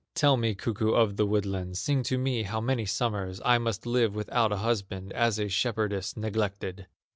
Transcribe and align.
Tell 0.15 0.35
me, 0.35 0.55
cuckoo 0.55 0.93
of 0.93 1.15
the 1.15 1.27
woodlands, 1.27 1.79
Sing 1.79 2.01
to 2.05 2.17
me 2.17 2.41
how 2.41 2.59
many 2.59 2.87
summers 2.87 3.39
I 3.45 3.59
must 3.59 3.85
live 3.85 4.15
without 4.15 4.51
a 4.51 4.57
husband, 4.57 5.13
As 5.13 5.37
a 5.37 5.47
shepherdess 5.47 6.17
neglected!" 6.17 6.87